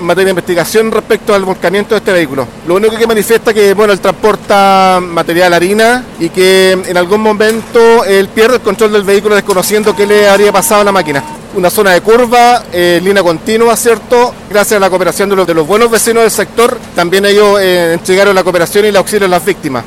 materia 0.00 0.26
de 0.26 0.30
investigación 0.30 0.90
respecto 0.90 1.34
al 1.34 1.44
volcamiento 1.44 1.94
de 1.94 1.98
este 1.98 2.12
vehículo. 2.12 2.46
Lo 2.66 2.76
único 2.76 2.96
que 2.96 3.06
manifiesta 3.06 3.54
que 3.54 3.74
bueno, 3.74 3.92
él 3.92 4.00
transporta 4.00 5.00
material 5.02 5.52
harina 5.52 6.04
y 6.18 6.28
que 6.30 6.72
en 6.72 6.96
algún 6.96 7.20
momento 7.20 8.04
él 8.04 8.28
pierde 8.28 8.56
el 8.56 8.62
control 8.62 8.92
del 8.92 9.02
vehículo 9.02 9.34
desconociendo 9.34 9.94
qué 9.94 10.06
le 10.06 10.28
habría 10.28 10.52
pasado 10.52 10.82
a 10.82 10.84
la 10.84 10.92
máquina 10.92 11.22
una 11.54 11.70
zona 11.70 11.92
de 11.92 12.00
curva, 12.00 12.64
eh, 12.72 13.00
línea 13.02 13.22
continua, 13.22 13.76
¿cierto? 13.76 14.32
Gracias 14.48 14.76
a 14.76 14.80
la 14.80 14.88
cooperación 14.88 15.28
de 15.28 15.36
los, 15.36 15.46
de 15.46 15.54
los 15.54 15.66
buenos 15.66 15.90
vecinos 15.90 16.22
del 16.22 16.30
sector, 16.30 16.78
también 16.94 17.24
ellos 17.24 17.58
eh, 17.60 17.94
entregaron 17.94 18.34
la 18.34 18.44
cooperación 18.44 18.84
y 18.84 18.88
el 18.88 18.96
auxilio 18.96 19.26
a 19.26 19.30
las 19.30 19.44
víctimas. 19.44 19.84